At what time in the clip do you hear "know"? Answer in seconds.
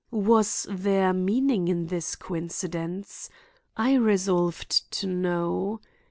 5.05-5.79